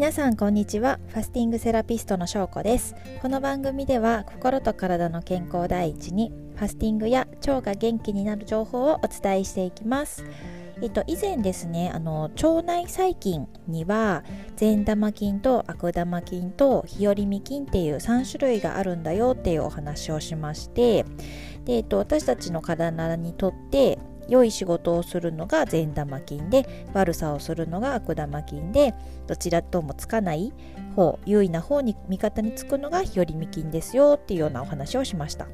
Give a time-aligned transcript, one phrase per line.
[0.00, 0.98] 皆さんこんにちは。
[1.08, 2.94] ファスティングセラピストのしょうこです。
[3.20, 10.24] この番組では心と体の健康第一にファスティングや腸が元気になる情報をお伝えしていきます。
[10.80, 14.24] えっと、以前ですねあの腸内細菌には
[14.56, 21.04] 善玉菌と悪玉菌と日和見菌っていう3種類があるんだよっていうお話をしまして
[21.66, 23.98] で、えっと、私たちの体にとって
[24.30, 28.94] 良い仕事をするのが善玉菌で悪さをするのが悪玉菌で
[29.26, 30.52] どちらともつかない
[30.96, 35.46] 方優位な方に味方につくのが日和見菌ですよっていうようなお話をしました。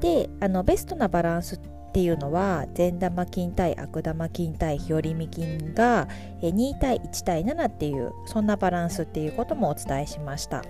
[0.00, 1.60] であのベストなバランスっ
[1.92, 6.08] ていうのは善玉菌対悪玉菌対日和見菌が
[6.42, 10.62] 2対1対7っていうそんなバランスっていうこともお伝えしました。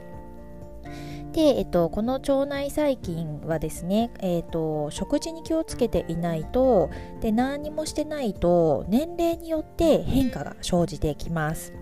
[1.34, 11.74] で、えっと、この腸内細菌はですね、えっと、食事に気をつけていないとで何もしてないと年齢によって変化が生じてきます。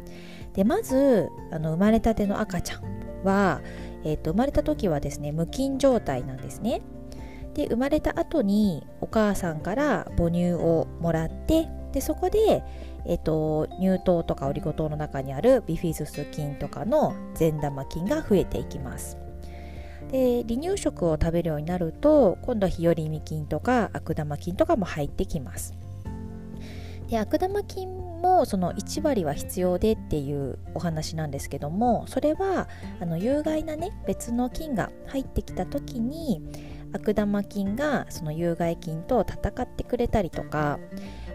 [0.55, 2.83] でまずあの生まれたての赤ちゃん
[3.25, 3.61] は、
[4.05, 6.81] えっと、生まれた時はですね無菌状態なんですね。
[7.53, 12.65] で生まれた後にお母さんから母乳をもらってでそこで、
[13.05, 19.22] えっと、乳糖とかオリゴ糖の中にあるビフィズス菌とかの善玉菌が増えていきます。
[20.11, 25.75] で離乳食を食べるようになると今度は日和見菌とか悪玉菌とかも入ってきます。
[27.09, 27.89] で悪玉菌
[28.23, 32.69] もその1割は必要でっていうお話なんですけどもそれは
[33.01, 36.41] あの有害なね別の菌が入ってきた時に
[36.95, 40.79] 悪玉菌がその有害菌と戦ってくれたりとか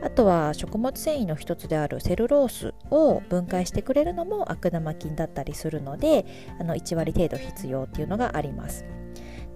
[0.02, 6.26] あとは食物繊維の一つであるセルロースを分解してくれるのも悪玉菌だったりするので
[6.60, 8.86] あの1割程度必要っていうのがあります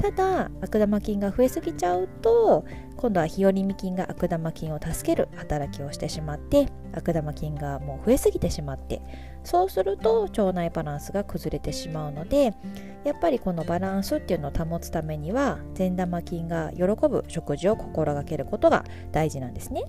[0.02, 2.66] ただ悪玉菌が増えすぎちゃうと
[2.98, 9.02] 今度は日和見菌が悪玉菌を助ける働きをしてしまって悪玉菌がもう増えすぎてしまって
[9.44, 12.55] そうすると腸内バランスが崩れてしまうので
[13.03, 19.83] やっぱりこのバランスっていうのを保つためには善玉菌が喜ぶ食事を心がけることが大事なんですね。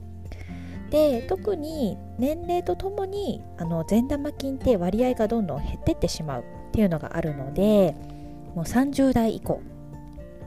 [0.92, 7.97] で特に年齢とともにあの善玉菌って割合がどんどん減ってってしまうっていうのがあるので
[8.54, 9.62] もう30代以降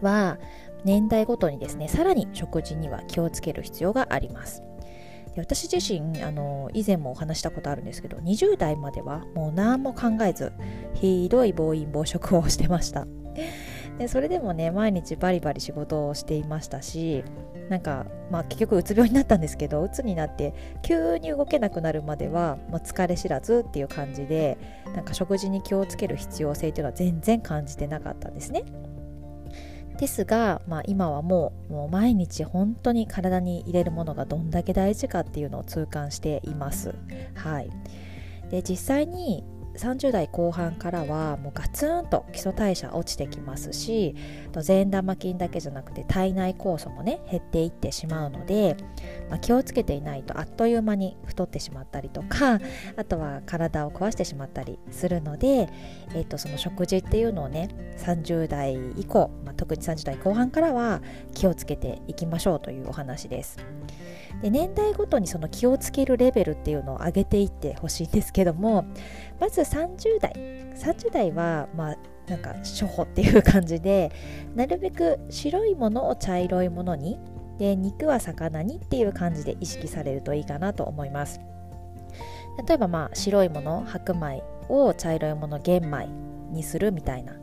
[0.02, 0.38] は
[0.84, 4.62] 年代ごとにですねさらに食事には気をつける必要があります。
[5.38, 10.54] 私自身あの以前もお話したことあるんですけど20代まではもう何も考えず
[10.94, 13.06] ひどい暴飲暴食をしてました。
[13.98, 17.24] でそれでもね毎日バリバリ仕事をしていましたし
[17.70, 24.58] なんか、まあ、結局うつ病になったんですけどうつになって急に動けなくなるまではもう疲れ知らずっていう感じで
[24.94, 28.64] なんか食事に気をつける必要性っていうのは全然感じてなかったんですね。
[29.98, 36.94] ですが、まあ、今はもうもう毎日本当に体に入れるものがどんだけ大事かっていうのを痛感しています。
[37.34, 37.70] はい、
[38.52, 39.46] で実際に
[39.78, 44.16] 30代後半からはもうガツンと基礎代謝落ちてきますし
[44.62, 48.78] 善玉菌だけじゃなくて体内酵素もね減っていってしまうので、
[49.30, 52.60] まあ、気をつけていないとあっという間に太ってしまったりとか
[52.96, 55.70] あとは体を壊してしまったりするので、
[56.14, 61.02] えー、とその食事っていうのをね30代以降、まあ、特に30代後半からは
[61.34, 63.58] 気をつけていきましょうというお話です。
[64.42, 68.86] で年代ごとにその気をつけるレベルっていうのを上げていってほしいんですけども
[69.40, 70.34] まず30代
[70.76, 71.98] 30代はまあ
[72.28, 74.12] なんか初歩っていう感じで
[74.56, 77.20] なるべく白いものを茶色いものに
[77.58, 81.40] で肉は魚にっていう感じで意識されるといいかなと思います。
[82.68, 86.08] 例えばまあ白いもの白米を茶色いもの玄米
[86.52, 87.34] にするみたいな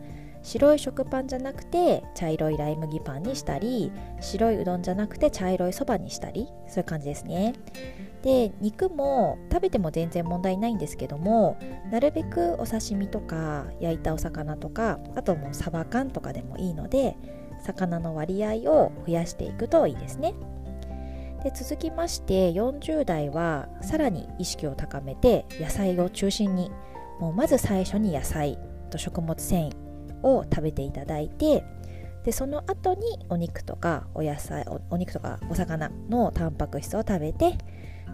[0.43, 7.55] 白い食パンじゃなくて茶色いライ麦パンにしたり白いうどんじゃなくて茶色いそばにしたりそういう感じですね。
[8.23, 11.59] で肉も食べても全然問題ないんですけども
[11.91, 17.17] なるべくお刺身とか焼いたお魚とかあともうサバ缶とかでもいいので
[17.65, 20.35] 魚の割合を増やしていくといいですね。
[21.43, 26.71] で続きまして40代はさらに意識を高めて野菜を中心に
[27.19, 28.59] もうまず最初に野菜
[28.91, 29.92] と食物繊維
[30.23, 31.65] を食べていただいて
[32.25, 37.59] でその後にお肉とかお野菜お肉とかお魚のタンパク質を食べて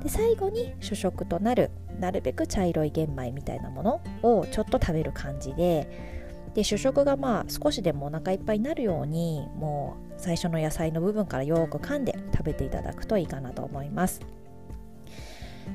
[0.03, 1.71] で最後に主食となる
[2.01, 6.19] なるべく茶色い玄米みたいなものをちょっと食べる感じで
[6.55, 14.38] で主食がまあ少しでもお腹いっぱいになるようにもう最初の野菜の部分からよく噛んで食べていただくといいかなと思います。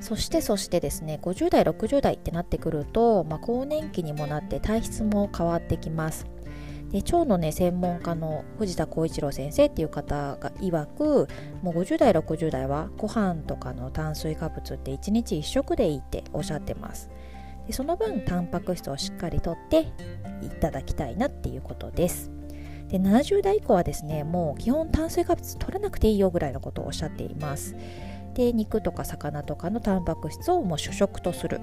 [0.02, 6.26] そしてそしてですね50代60代ってなってくると、まあ、更年期にもなって体質も変わってきます。
[6.92, 11.28] で腸のね専門家の藤田浩一郎先生っていう方が曰く
[11.64, 17.10] もう50代60代はご飯とかの炭水化物って1日1食でいいっておっしゃってます。
[17.66, 19.88] でその分タンパク質をしっかりとって
[20.42, 22.30] いただきたいなっていうことです。
[22.90, 27.76] で70代以降はですねもう基本炭水化物取らなくていいよぐらいのことをおっしゃっています。
[28.34, 31.62] で肉とか魚とかのタンパク質をもう主食とする。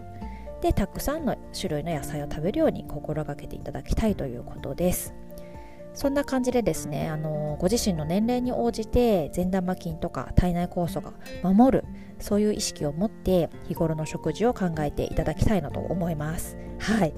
[0.61, 5.15] でたくさんの種類の野菜を食べるように心がけていただきたいということです。
[5.95, 11.85] そんな感じでですねあのご自身の年齢に応じて善玉菌とか体内酵素が守る
[12.19, 16.57] そういう意識を持って日頃の食事を考えていただきたいなと思います。
[16.79, 17.15] はい。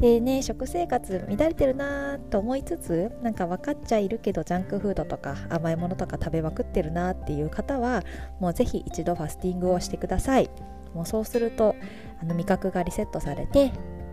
[0.00, 8.02] でね食生活乱れてるなと思いつつなんか分かっちゃいるけどジャンクフードとか甘いものとか食べまくってるなっていう方は
[8.40, 10.50] もうぜひ一度ファスティングをしてください。
[10.94, 11.74] もうそうすると
[12.20, 13.72] あの味覚がリセットされて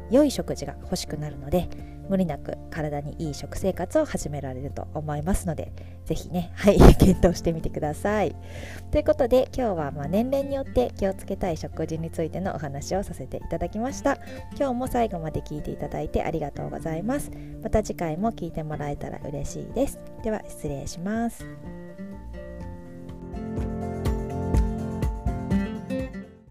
[0.10, 1.70] 良い食事が欲しくなるので
[2.10, 5.72] 無理なく体にいい食生活を始められると思いますので
[6.06, 8.36] 是非ね はい検討してみてください。
[8.92, 14.18] ということで今日はま年齢によって気をつけたい食事についてのお話をさせていただきました。
[14.58, 17.32] 今日も最後まで聞いていただいてありがとうございます。
[17.62, 20.00] また次回も聞いてもらえたら嬉しいです。
[20.24, 21.79] では失礼します。